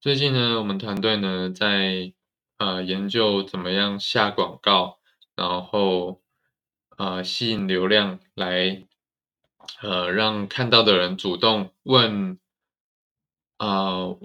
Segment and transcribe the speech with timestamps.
[0.00, 2.12] 最近呢，我们团队呢在
[2.58, 5.00] 呃研究怎么样下广告，
[5.34, 6.22] 然后
[6.96, 8.86] 呃吸引流量来
[9.82, 12.38] 呃让看到的人主动问
[13.58, 14.16] 呃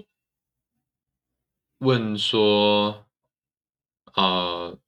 [1.78, 3.04] 问说
[4.14, 4.78] 呃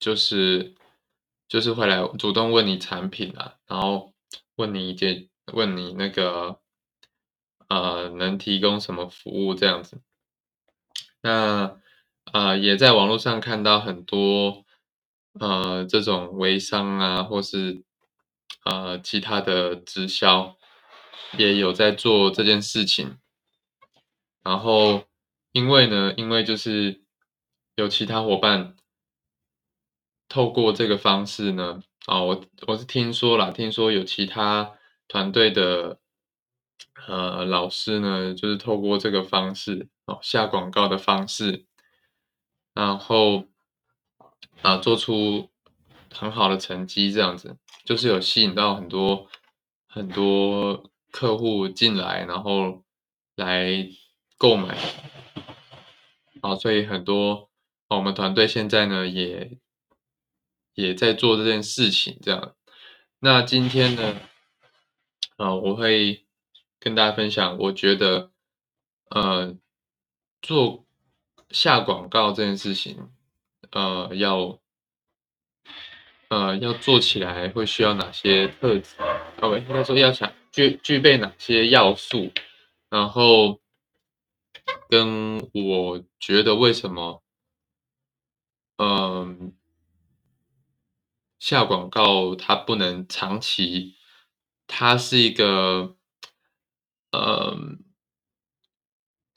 [0.00, 0.74] 就是
[1.46, 4.12] 就是会来主动问你产品啊，然后
[4.56, 6.60] 问你一件问你那个
[7.68, 10.02] 呃能提供什么服务这样子。
[11.24, 11.80] 那
[12.34, 14.66] 呃，也在网络上看到很多
[15.40, 17.82] 呃这种微商啊，或是
[18.66, 20.54] 呃其他的直销，
[21.38, 23.16] 也有在做这件事情。
[24.42, 25.04] 然后
[25.52, 27.02] 因为呢，因为就是
[27.76, 28.76] 有其他伙伴
[30.28, 34.72] 透过这个方式呢，啊，我我是听说啦，听说有其他
[35.08, 35.98] 团队的
[37.06, 39.88] 呃老师呢，就是透过这个方式。
[40.06, 41.64] 哦，下广告的方式，
[42.74, 43.46] 然后
[44.60, 45.50] 啊，做出
[46.12, 47.56] 很好的成绩，这样子
[47.86, 49.26] 就是有吸引到很多
[49.88, 52.84] 很多客户进来，然后
[53.34, 53.88] 来
[54.36, 54.76] 购买，
[56.42, 57.50] 啊，所以很多
[57.88, 59.58] 我们团队现在呢也
[60.74, 62.54] 也在做这件事情，这样。
[63.20, 64.20] 那今天呢，
[65.38, 66.26] 啊，我会
[66.78, 68.30] 跟大家分享，我觉得，
[69.08, 69.56] 呃。
[70.44, 70.84] 做
[71.48, 73.10] 下广告这件事情，
[73.70, 74.60] 呃，要
[76.28, 78.94] 呃要做起来会需要哪些特质？
[79.40, 82.30] 哦，应该说要想具具备哪些要素，
[82.90, 83.62] 然后
[84.90, 87.22] 跟我觉得为什么，
[88.76, 89.54] 嗯，
[91.38, 93.96] 下广告它不能长期，
[94.66, 95.96] 它是一个，
[97.12, 97.82] 嗯。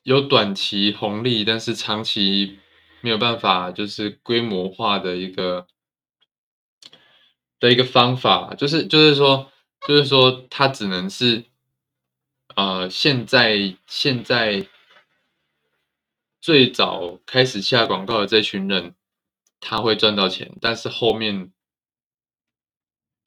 [0.08, 2.59] 有短期红利，但是长期
[3.02, 5.67] 没有办法，就是规模化的一个
[7.59, 9.52] 的一个方法，就是就是说，
[9.86, 11.43] 就是说，它只能是，
[12.55, 14.65] 呃，现在现在
[16.39, 18.95] 最早开始下广告的这群人，
[19.59, 21.52] 他会赚到钱，但是后面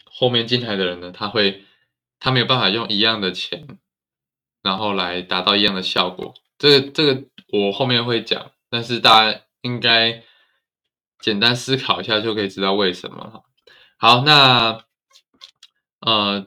[0.07, 1.63] 后面进来的人呢，他会
[2.19, 3.69] 他没有办法用一样的钱，
[4.63, 6.33] 然后来达到一样的效果。
[6.61, 10.23] 这个这个我后面会讲，但是大家应该
[11.19, 13.43] 简单思考一下就可以知道为什么哈。
[13.97, 14.85] 好，那
[16.01, 16.47] 呃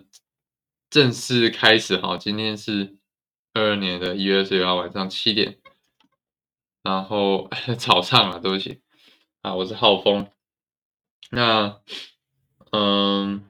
[0.92, 2.96] 正式开始哈，今天是
[3.56, 5.58] 二二年的一月二十六号晚上七点，
[6.84, 8.84] 然后 早上啊，对不起
[9.42, 10.30] 啊，我是浩峰。
[11.32, 11.82] 那
[12.72, 13.50] 嗯，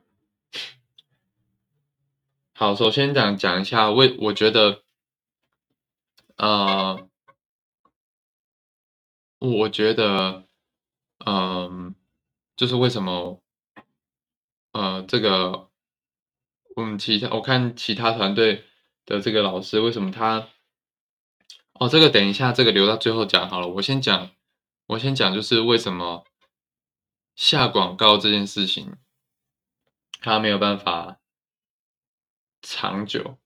[2.56, 4.83] 好，首先讲讲一下为我觉得。
[6.38, 7.10] 呃，
[9.40, 10.48] 我觉得，
[11.26, 11.94] 嗯，
[12.56, 13.42] 就是为什么，
[14.72, 15.70] 呃，这个，
[16.76, 18.66] 嗯，其他我看其他团队
[19.06, 20.50] 的这个老师，为什么他，
[21.74, 23.68] 哦，这个等一下，这个留到最后讲好了。
[23.68, 24.32] 我先讲，
[24.88, 26.26] 我先讲，就是为什么
[27.36, 28.98] 下广告这件事情，
[30.20, 31.20] 他没有办法
[32.62, 33.38] 长久。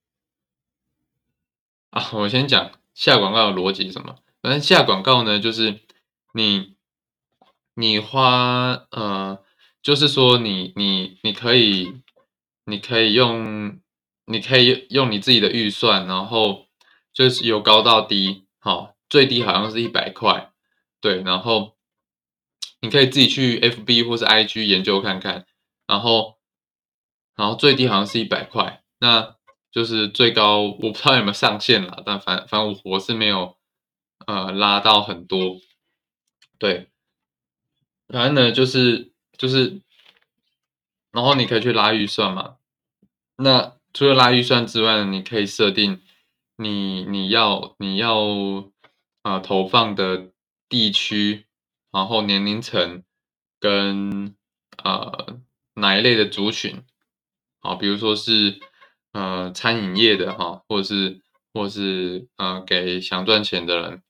[1.90, 4.18] 啊，我先讲下广告的逻辑什么。
[4.42, 5.80] 反正下广告呢，就是
[6.34, 6.76] 你
[7.76, 9.42] 你花呃，
[9.82, 12.02] 就是说你你你可以
[12.66, 13.80] 你可以用
[14.26, 16.68] 你可以用你自己的预算，然后
[17.14, 20.52] 就是由高到低，好，最低好像是一百块，
[21.00, 21.78] 对，然后
[22.82, 25.46] 你可以自己去 FB 或是 IG 研究看看，
[25.88, 26.38] 然后
[27.36, 29.37] 然后最低好像是一百块，那。
[29.70, 33.58] 就是最高，我不知道有没有上限了，但反反正我是没有，
[34.26, 35.60] 呃，拉到很多，
[36.58, 36.90] 对，
[38.08, 39.82] 反正呢就是就是，
[41.12, 42.56] 然后你可以去拉预算嘛。
[43.36, 46.02] 那除了拉预算之外，你可以设定
[46.56, 48.18] 你你要你要
[49.22, 50.32] 啊投放的
[50.68, 51.46] 地区，
[51.92, 53.04] 然后年龄层
[53.60, 54.36] 跟
[54.84, 55.38] 呃
[55.76, 56.84] 哪一类的族群，
[57.60, 58.60] 好，比如说是。
[59.18, 61.20] 呃，餐饮业的哈，或者是，
[61.52, 64.04] 或是呃，给想赚钱的人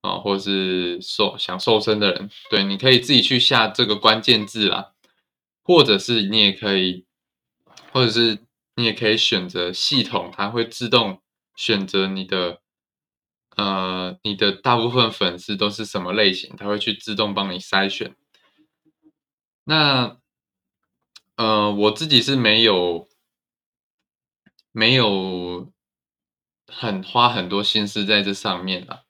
[0.00, 4.94] 啊，或者是瘦想瘦身的人，对，你可以自己去下这个关键字啦，
[5.62, 7.04] 或者是你也可以，
[7.92, 8.38] 或者是
[8.76, 11.20] 你也可以选择系统，它会自动
[11.54, 12.62] 选择你的，
[13.58, 18.16] 呃，你的大部分粉丝都是什么类型，它会去自动帮你筛选。
[19.64, 20.16] 那，
[21.36, 23.06] 呃，我自己是没有。
[24.76, 25.72] 没有
[26.70, 29.04] 很花很多心思在这上面啊，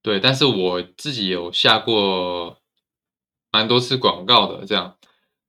[0.00, 2.62] 对，但是我自己有下过
[3.52, 4.96] 蛮多次广告的，这样，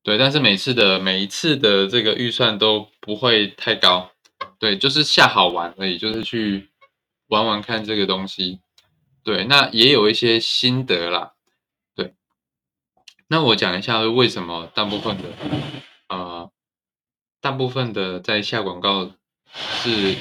[0.03, 4.11] 对，但是每次的每一次的这个预算都不会太高，
[4.59, 6.69] 对，就是下好玩而已，就是去
[7.27, 8.59] 玩玩看这个东西，
[9.23, 11.31] 对，那也有一些心得啦，
[11.95, 12.13] 对，
[13.29, 15.23] 那我讲一下为什么大部分的，
[16.09, 16.51] 呃，
[17.39, 19.11] 大部分的在下广告
[19.53, 20.17] 是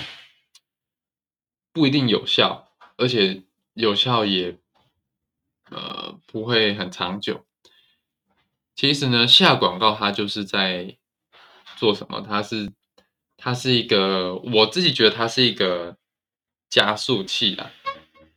[1.72, 3.42] 不一定有效，而且。
[3.76, 4.56] 有效也，
[5.68, 7.44] 呃，不会很长久。
[8.76, 10.96] 其实呢，下广告它就是在
[11.74, 12.20] 做什么？
[12.20, 12.72] 它是，
[13.36, 15.96] 它是一个，我自己觉得它是一个
[16.70, 17.72] 加速器啦。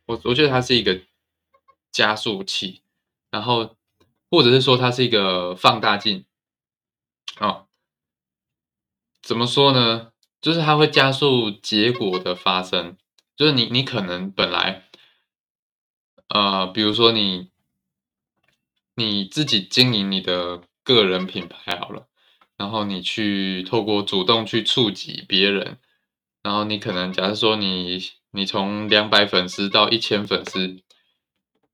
[0.06, 1.00] 我我觉得它是一个
[1.92, 2.82] 加速器，
[3.30, 3.76] 然后
[4.28, 6.24] 或者是说它是一个放大镜。
[7.38, 7.68] 哦，
[9.22, 10.10] 怎么说呢？
[10.40, 12.96] 就是它会加速结果的发生。
[13.36, 14.84] 就是你，你可能本来。
[16.28, 17.50] 呃，比如说你
[18.96, 22.06] 你自己经营你的个人品牌好了，
[22.58, 25.78] 然后你去透过主动去触及别人，
[26.42, 27.98] 然后你可能假设说你
[28.32, 30.82] 你从两百粉丝到一千粉丝，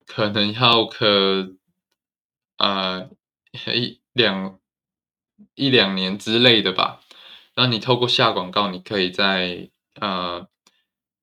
[0.06, 1.56] 可能要可
[2.58, 3.10] 呃
[3.74, 4.60] 一两
[5.56, 7.00] 一两年之类的吧，
[7.54, 9.70] 然后你透过下广告，你可以在
[10.00, 10.48] 呃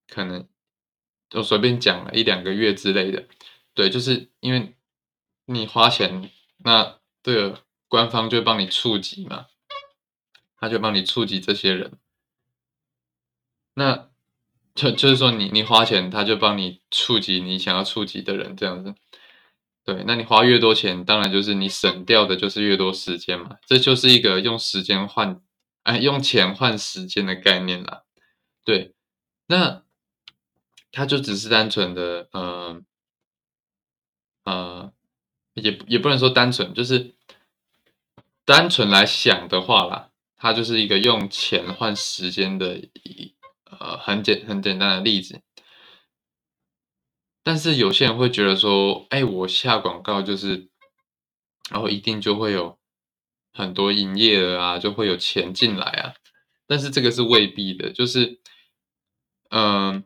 [0.07, 0.47] 可能。
[1.29, 3.25] 就随便讲了一两个月之类的，
[3.73, 4.75] 对，就是因为
[5.45, 9.45] 你花钱，那这个官方就帮你触及嘛，
[10.57, 11.93] 他就帮你触及这些人，
[13.75, 14.09] 那
[14.75, 18.93] 就就是说你你花钱，他就帮你触及你想要触及的人，这样子，
[19.85, 25.41] 对，那你花越多钱，当然就是你省掉的就是越多时间嘛，这就是一个用时间换，
[25.83, 28.03] 哎，用钱换时间的概念啦，
[28.63, 28.93] 对，
[29.47, 29.83] 那。
[30.93, 32.81] 它就只是单纯的，呃，
[34.43, 34.91] 呃，
[35.53, 37.15] 也也不能说单纯，就是
[38.43, 43.33] 单纯来想的话啦，它就是一个用钱换时间的一
[43.63, 45.41] 呃很简很简单的例子。
[47.41, 50.69] 但是有些人会觉得说，哎，我下广告就是，
[51.69, 52.77] 然后一定就会有
[53.53, 56.13] 很多营业额啊，就会有钱进来啊。
[56.67, 58.39] 但是这个是未必的，就是，
[59.49, 60.03] 嗯。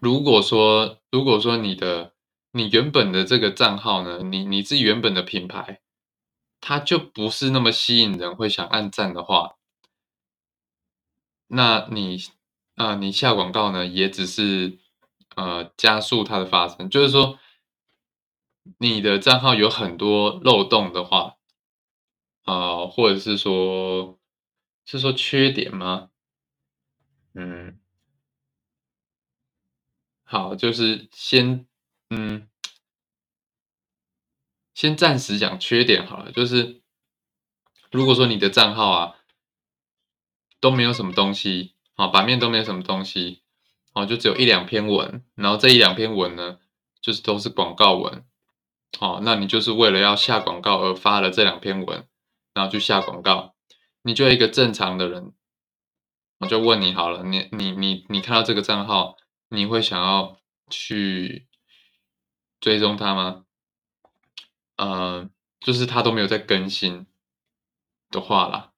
[0.00, 2.14] 如果说，如果说你的
[2.52, 5.80] 你原本的这个账号呢，你你自己原本的品牌，
[6.60, 9.56] 它就不是那么吸引人会想按赞的话，
[11.46, 12.18] 那你
[12.76, 14.78] 啊，你下广告呢，也只是
[15.36, 16.90] 呃加速它的发生。
[16.90, 17.38] 就是说，
[18.78, 21.36] 你的账号有很多漏洞的话，
[22.44, 24.18] 啊，或者是说，
[24.84, 26.10] 是说缺点吗？
[27.34, 27.78] 嗯。
[30.26, 31.66] 好，就是先，
[32.10, 32.48] 嗯，
[34.72, 36.32] 先暂时讲缺点好了。
[36.32, 36.82] 就是
[37.92, 39.14] 如果说你的账号啊
[40.60, 43.42] 都没有什么东西，啊，版面都没有什么东西，
[43.92, 46.58] 哦，就只有一两篇文，然后这一两篇文呢，
[47.00, 48.24] 就是都是广告文，
[48.98, 52.08] 哦，那你就是为了要下广告而发了这两篇文，
[52.54, 53.54] 然后去下广告。
[54.02, 55.32] 你就一个正常的人，
[56.38, 59.16] 我就问你好了，你你你你看到这个账号？
[59.50, 61.46] 你会想要去
[62.60, 63.44] 追踪他吗？
[64.76, 65.28] 呃，
[65.60, 67.06] 就是他都没有在更新
[68.10, 68.72] 的话啦。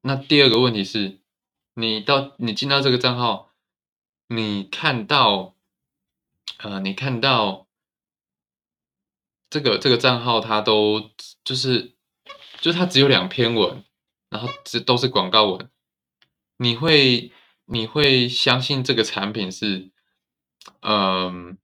[0.00, 1.20] 那第二个问题是，
[1.74, 3.52] 你到你进到这个账号，
[4.26, 5.54] 你看到，
[6.58, 7.68] 呃，你看到
[9.48, 11.10] 这个这个账号，他都
[11.44, 11.95] 就是
[12.66, 13.84] 就是它只有两篇文，
[14.28, 15.70] 然后这都是广告文，
[16.56, 17.30] 你会？
[17.68, 19.90] 你会相信这个产品是，
[20.82, 21.58] 嗯，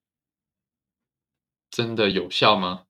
[1.70, 2.86] 真的有效吗？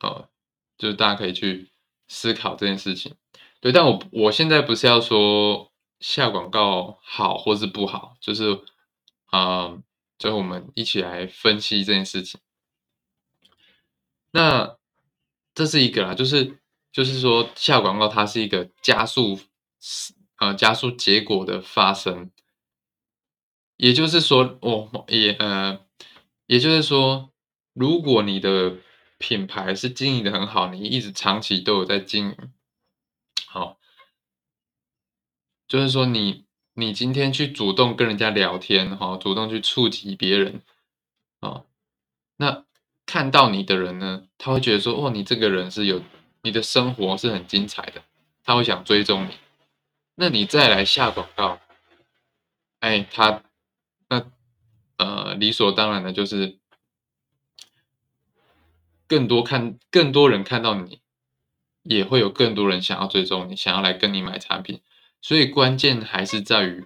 [0.00, 0.30] 哦，
[0.78, 1.70] 就是大家可以去
[2.06, 3.14] 思考这件事情。
[3.60, 8.64] 对，但我我现在不是要说下广告好或是不好，就是，
[9.26, 9.76] 啊，
[10.18, 12.40] 最后我们一起来分析这件事情。
[14.30, 14.77] 那
[15.58, 16.58] 这是一个啦，就是
[16.92, 19.38] 就是说下广告它是一个加速。
[20.38, 22.30] 呃，加速结果的发生，
[23.76, 25.84] 也就是说，我也呃，
[26.46, 27.32] 也就是说，
[27.72, 28.76] 如果你的
[29.18, 32.52] 品牌是经营的很好，你一直长期都有在经营，
[33.46, 33.78] 好，
[35.66, 40.62] 就是说你你今天去主动跟人家聊天，哈，主动去触及别人，
[41.40, 41.64] 啊，
[42.36, 42.64] 那
[43.08, 46.02] 看到你的人呢，他会觉得说，哦，你这个人是有
[46.42, 48.02] 你的生活是很精彩的，
[48.44, 49.30] 他会想追踪你。
[50.16, 51.58] 那你再来下广告，
[52.80, 53.42] 哎，他
[54.10, 54.26] 那
[54.98, 56.58] 呃理所当然的就是
[59.06, 61.00] 更多看更多人看到你，
[61.84, 64.82] 也会有更多人想要追踪你，想要来跟你买产品。
[65.22, 66.84] 所以关键还是在于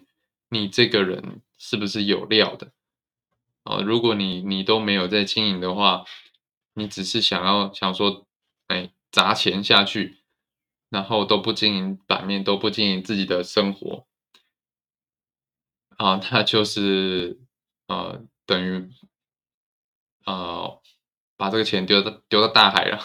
[0.50, 2.70] 你这个人是不是有料的
[3.64, 3.83] 哦。
[3.83, 6.04] 如果你你都没有在经营的话，
[6.75, 8.26] 你只是想要想说，
[8.69, 10.19] 哎，砸钱下去，
[10.88, 14.07] 然后都不经营版面，都不经营自己的生活，
[15.97, 17.40] 啊，那就是
[17.88, 18.90] 呃，等于
[20.25, 20.81] 呃，
[21.37, 22.99] 把这个钱丢到丢到大海了。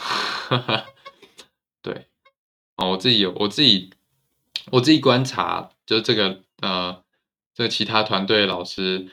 [1.82, 2.08] 对，
[2.76, 3.94] 哦，我自己有我自己。
[4.70, 7.02] 我自己观察，就这个呃，
[7.54, 9.10] 这个其他团队老师，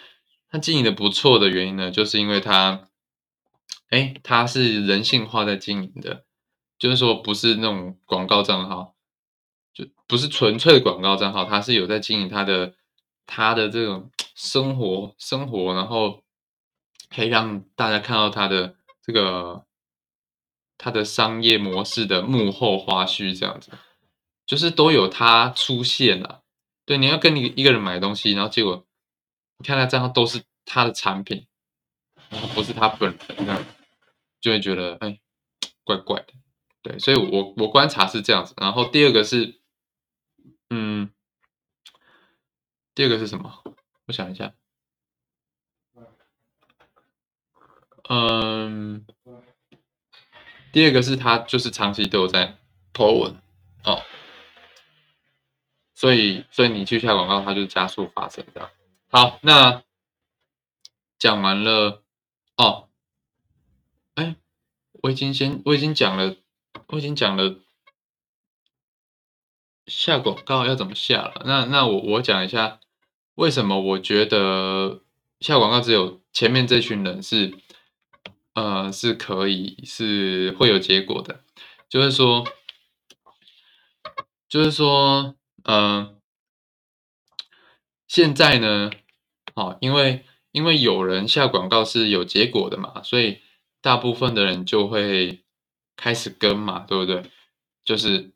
[0.55, 2.89] 他经营的不错的原因呢，就是因为他，
[3.91, 6.25] 哎，他是人性化在经营的，
[6.79, 8.95] 就是说不是那种广告账号，
[9.73, 12.77] 就不是纯粹的广告账号，他是有在经营他的
[13.27, 16.23] 他的这种生活生活，然后
[17.13, 19.65] 可以让大家看到他的这个
[20.79, 23.73] 他的商业模式的幕后花絮这样子。
[24.47, 26.43] 就是都有他出现了，
[26.87, 28.87] 对，你要跟你一个人买东西，然后结果
[29.59, 31.47] 你看他账号都是他的产品，
[32.29, 33.65] 然后不是他本人，这样
[34.41, 35.21] 就会觉得哎，
[35.85, 36.35] 怪怪的，
[36.83, 38.55] 对，所以我我观察是这样子。
[38.57, 39.61] 然后第二个是，
[40.71, 41.11] 嗯，
[42.95, 43.63] 第二个是什么？
[44.07, 44.53] 我想一下，
[48.09, 49.07] 嗯，
[50.73, 52.59] 第二个是他就是长期都有在
[52.93, 53.41] po 文
[53.85, 54.03] 哦。
[55.97, 58.69] 所以，所以你去下广告，它就加速发生这样。
[59.17, 59.85] 好，那
[61.21, 62.03] 讲完了
[62.57, 62.89] 哦。
[64.17, 64.35] 哎，
[65.05, 66.35] 我已经先，我已经讲了，
[66.89, 67.61] 我已经讲了
[69.87, 71.43] 下广告要怎么下了。
[71.47, 72.81] 那那我我讲一下，
[73.37, 75.05] 为什么我觉得
[75.39, 77.57] 下广告只有前面这群人是
[78.55, 81.45] 呃是可以是会有结果的，
[81.89, 82.45] 就是说，
[84.49, 85.37] 就是说。
[85.67, 86.21] 嗯，
[88.07, 88.91] 现在呢，
[89.55, 93.41] 哦，因为因为有人下广告是有结果的嘛，所以
[93.81, 95.45] 大部分的人就会
[95.97, 97.23] 开始跟嘛，对不对？
[97.85, 98.33] 就是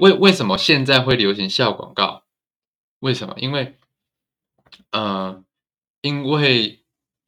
[0.00, 2.24] 为为什么现在会流行下广告？
[3.00, 3.34] 为什么？
[3.38, 3.76] 因为，
[4.90, 5.44] 呃，
[6.00, 6.84] 因为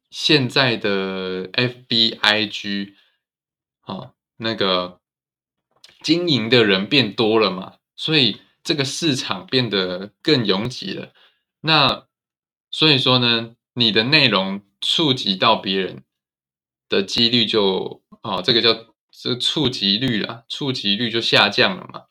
[0.09, 2.93] 现在的 FBIG，
[3.85, 4.99] 哦，那个
[6.01, 8.41] 经营的人变多了嘛，所以。
[8.63, 11.13] 这个市场变得更拥挤了，
[11.61, 12.05] 那
[12.71, 16.03] 所以说呢，你的内容触及到别人
[16.89, 22.05] 的几率就哦，这个叫这触及率啊，触及率就下降了嘛。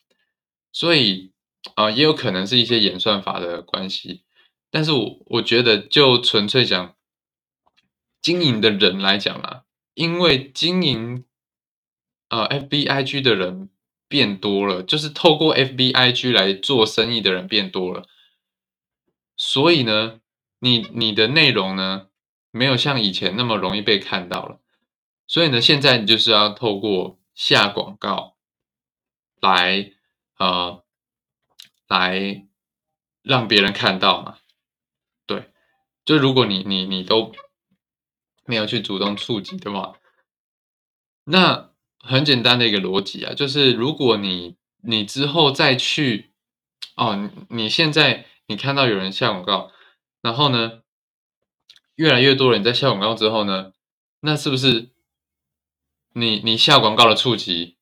[0.71, 1.33] 所以
[1.75, 4.23] 啊，也有可能是一些演算法的关系，
[4.71, 6.95] 但是我我觉得就纯粹讲
[8.23, 9.63] 经营的人来讲啊，
[9.95, 11.25] 因为经营
[12.29, 13.71] 呃 FBIG 的人。
[14.11, 18.09] 变多了，就是透过 FBIG 来做生意的人变多了，
[19.37, 20.19] 所以呢，
[20.61, 22.07] 你你的内容呢，
[22.53, 24.61] 没有像以前那么容易被看到了，
[25.27, 28.37] 所以呢，现在你就是要透过下广告
[29.41, 29.93] 来
[30.39, 30.85] 呃
[31.89, 32.47] 来
[33.23, 34.39] 让别人看到嘛，
[35.27, 35.51] 对，
[36.05, 37.33] 就如果你你你都
[38.45, 39.97] 没有去主动触及的话，
[41.25, 41.69] 那。
[42.03, 46.33] 很简单的一个逻辑啊，就是如果你你之后再去
[46.97, 49.71] 哦，你现在你看到有人下广告，
[50.23, 50.83] 然后呢，
[51.95, 53.73] 越来越多人在下广告之后呢，
[54.21, 54.91] 那是不是
[56.13, 57.77] 你你下广告的触及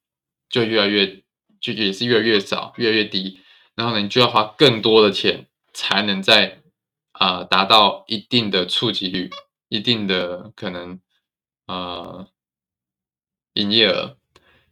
[0.49, 1.23] 就越来越
[1.61, 3.41] 就也是越来越少，越来越低，
[3.75, 6.63] 然后呢，你就要花更多的钱才能在
[7.13, 9.31] 啊达到一定的触及率，
[9.69, 11.01] 一定的可能
[11.67, 12.29] 啊。
[13.55, 14.17] 营业额，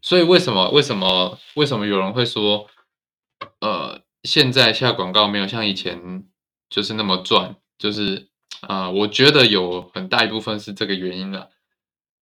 [0.01, 2.69] 所以为什么为什么为什么有人会说，
[3.59, 6.25] 呃，现在下广告没有像以前
[6.69, 8.29] 就是那么赚，就是
[8.61, 11.51] 啊，我觉得有很大一部分是这个原因了，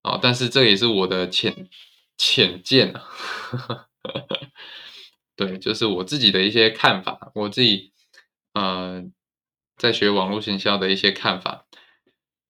[0.02, 1.68] 啊，但是这也是我的浅
[2.16, 3.06] 浅见啊，
[5.36, 7.92] 对，就是我自己的一些看法，我自己
[8.52, 9.02] 呃
[9.76, 11.66] 在学网络营销的一些看法，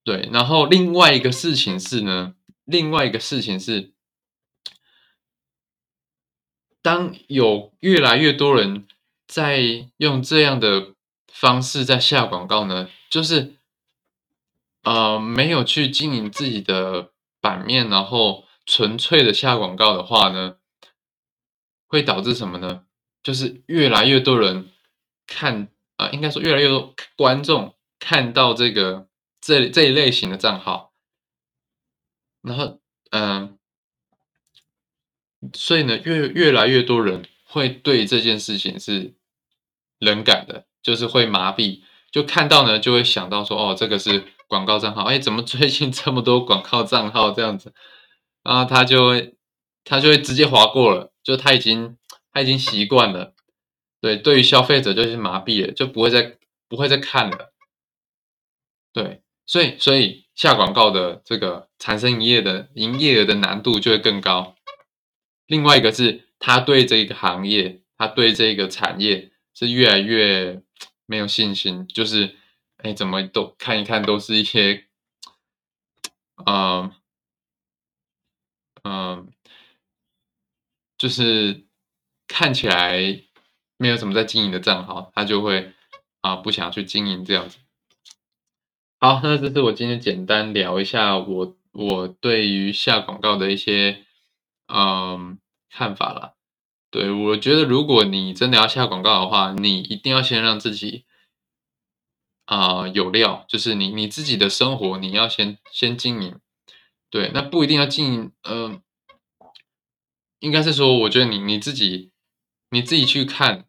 [0.05, 2.35] 对，然后另外一个事情是呢，
[2.65, 3.93] 另外一个事情是。
[6.83, 8.87] 当有越来越多人
[9.27, 10.93] 在用这样的
[11.35, 13.57] 方式在下广告呢，就是
[14.85, 17.11] 呃没有去经营自己的
[17.41, 20.59] 版面，然后纯粹的下广告的话呢，
[21.88, 22.87] 会导致什么呢？
[23.23, 24.71] 就是越来越多人
[25.26, 29.09] 看啊，应该说越来越多观众看到这个
[29.41, 30.93] 这这一类型的账号，
[32.43, 33.59] 然后嗯，
[35.53, 39.14] 所以呢，越越来越多人会对这件事情是
[39.99, 41.81] 冷感的，就是会麻痹，
[42.12, 47.75] 就看到呢就会想到说，哦，这个是广告账号，哎，怎么最近这么多广告账号这样子？
[48.45, 49.35] 然后他就会
[49.83, 51.97] 他就会直接划过了，就他已经
[52.33, 53.33] 他已经习惯了，
[54.00, 56.37] 对，对于消费者就是麻痹了，就不会再
[56.69, 57.53] 不会再看了，
[58.93, 64.55] 对，所以所以下广告的这个产生营业的营业额的难度就会更高。
[65.47, 70.62] 另外一个是他对这个行业，他对这个产业是越来越
[71.06, 72.37] 没有信心，就是
[72.78, 74.87] 哎，怎么都看一看都是一些，
[76.46, 76.92] 嗯。
[78.87, 79.32] 嗯，
[80.99, 81.64] 就是
[82.28, 83.23] 看起来
[83.78, 85.73] 没有什么在经营的账号，他就会
[86.20, 87.56] 啊不想去经营这样子。
[89.00, 94.04] 好，那这是我今天简单聊一下我我对于下广告的一些
[94.68, 95.38] 嗯
[95.70, 96.37] 看法了。
[96.95, 101.05] 对我觉得，如果你真的要下广告的话，你一定要先让自己
[102.45, 106.39] 啊有料，就是你你自己的生活你要先先经营。
[107.11, 108.81] 对，那不一定要经营，呃，
[110.39, 112.13] 应该是说，我觉得你你自己，
[112.71, 113.67] 你自己去看，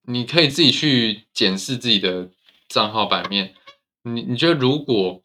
[0.00, 2.32] 你可以自己去检视自己的
[2.66, 3.54] 账号版面。
[4.02, 5.22] 你你觉得如果，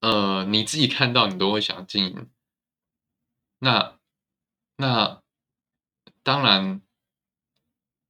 [0.00, 2.28] 呃，你自己看到你都会想经营，
[3.60, 3.97] 那
[4.80, 5.20] 那
[6.22, 6.80] 当然，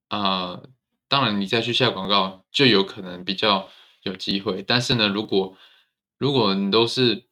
[0.08, 0.60] 啊，
[1.08, 3.70] 当然你再去下广告就有可能比较
[4.02, 4.62] 有机会。
[4.62, 5.56] 但是呢，如果
[6.18, 7.26] 如果你都是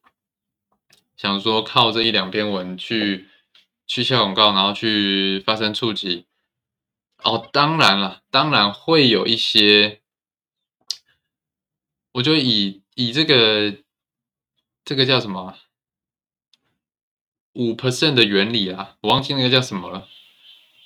[1.15, 3.29] 想说靠这一两篇文去
[3.85, 6.25] 去下广告，然后去发生触及，
[7.23, 10.01] 哦，当然了，当然会有一些，
[12.13, 13.83] 我就以以这个
[14.83, 15.55] 这个叫什么
[17.57, 20.07] 五 percent 的原理啊，我忘记那个叫什么了，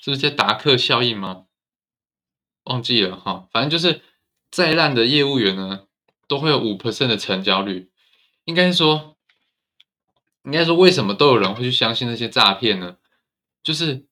[0.02, 1.48] 是不是叫达克效应吗？
[2.64, 4.02] 忘记了哈，反正就是
[4.50, 5.88] 再烂的业务员呢，
[6.28, 7.90] 都会有五 percent 的成交率。
[8.46, 9.18] 应该说，
[10.44, 12.98] 应该说，为什么都有人会去相信那些诈骗呢？
[13.62, 14.06] 就是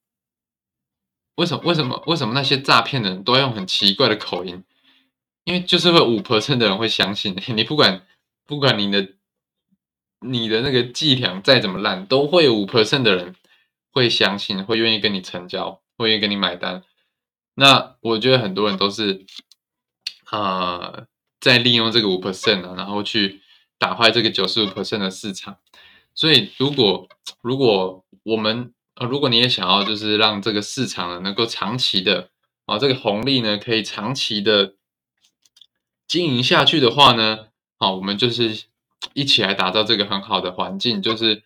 [1.36, 1.64] 为什么？
[1.64, 2.04] 为什么？
[2.08, 4.64] 为什么那些诈骗的人都要用很奇怪的口音？
[5.46, 8.06] 因为就是会五 percent 的人会相信 你，不管
[8.46, 9.14] 不管你的
[10.22, 13.36] 你的那个伎俩再怎么烂，都会有五 percent 的人
[13.92, 16.84] 会相信，会愿意跟你成交，会愿意跟你买单。
[17.56, 19.26] 那我觉得很多人都是
[20.26, 21.06] 啊，
[21.40, 23.42] 在利用这个五 percent 啊，然后去。
[23.82, 25.58] 打坏这个九十五 percent 的市场，
[26.14, 27.08] 所以如果
[27.42, 32.30] 如果我们呃，如果你也想要就是让这个市场呢能够长期的
[32.66, 34.74] 啊，这个红利呢可以长期的
[36.10, 38.66] 经营下去的话呢，好，我们就是
[39.14, 41.44] 一起来打造这个很好的环境，就是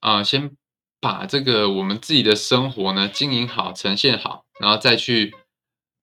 [0.00, 0.56] 啊，先
[1.00, 5.34] 把这个我们自己的生活呢经营好、呈现好，然后再去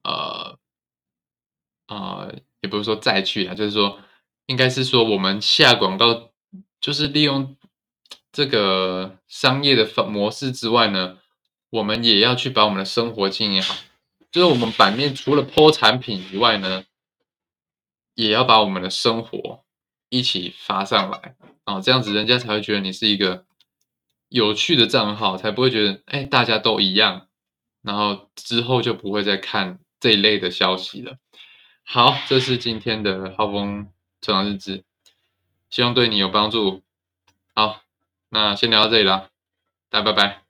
[0.03, 0.57] 呃
[1.87, 2.27] 啊，
[2.61, 3.99] 也不是说再去啊，就是说。
[4.47, 6.29] 应该是说，我们下广告
[6.79, 7.57] 就是利用
[8.31, 11.17] 这个商业的模式之外呢，
[11.71, 13.75] 我们也要去把我们的生活经营好。
[14.31, 16.85] 就是我们版面除了抛产品以外呢，
[18.13, 19.64] 也要把我们的生活
[20.17, 23.45] 一起发上来啊，这样子人家才会觉得你是一个
[24.29, 27.27] 有趣的账号，才不会觉得哎大家都一样，
[27.81, 31.17] 然后之后就不会再看这一类的消息了。
[31.83, 33.87] 好，这是今天的浩峰。
[34.21, 34.83] 成长日志，
[35.69, 36.81] 希望对你有帮助。
[37.53, 37.81] 好，
[38.29, 39.29] 那先聊到这里了，
[39.91, 40.41] 大家拜拜。